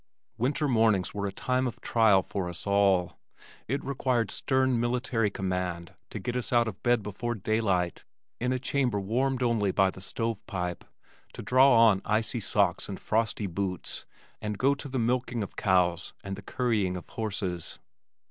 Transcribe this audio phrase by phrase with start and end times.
[0.35, 3.19] Winter mornings were a time of trial for us all.
[3.67, 8.03] It required stern military command to get us out of bed before daylight,
[8.39, 10.83] in a chamber warmed only by the stove pipe,
[11.33, 14.07] to draw on icy socks and frosty boots
[14.41, 17.77] and go to the milking of cows and the currying of horses.